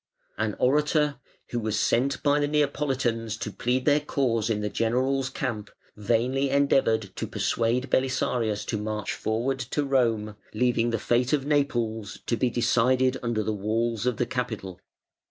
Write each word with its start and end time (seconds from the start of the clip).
An 0.39 0.55
orator, 0.57 1.19
who 1.51 1.59
was 1.59 1.79
sent 1.79 2.23
by 2.23 2.39
the 2.39 2.47
Neapolitans 2.47 3.37
to 3.37 3.51
plead 3.51 3.85
their 3.85 3.99
cause 3.99 4.49
in 4.49 4.61
the 4.61 4.67
general's 4.69 5.29
camp, 5.29 5.69
vainly 5.95 6.49
endeavoured 6.49 7.11
to 7.15 7.27
persuade 7.27 7.91
Belisarius 7.91 8.65
to 8.65 8.79
march 8.81 9.13
forward 9.13 9.59
to 9.59 9.85
Rome, 9.85 10.37
leaving 10.55 10.89
the 10.89 10.97
fate 10.97 11.33
of, 11.33 11.45
Naples 11.45 12.17
to 12.25 12.35
be 12.35 12.49
decided 12.49 13.17
under 13.21 13.43
the 13.43 13.53
walls 13.53 14.07
of 14.07 14.17
the 14.17 14.25
capital. 14.25 14.81